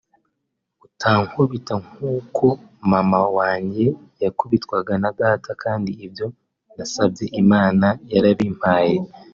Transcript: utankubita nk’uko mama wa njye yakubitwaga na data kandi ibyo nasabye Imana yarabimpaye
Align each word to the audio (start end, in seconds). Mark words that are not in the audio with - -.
utankubita 0.85 1.73
nk’uko 1.85 2.45
mama 2.91 3.19
wa 3.35 3.49
njye 3.63 3.87
yakubitwaga 4.23 4.93
na 5.03 5.09
data 5.19 5.49
kandi 5.63 5.91
ibyo 6.05 6.27
nasabye 6.75 7.25
Imana 7.41 7.87
yarabimpaye 8.13 8.95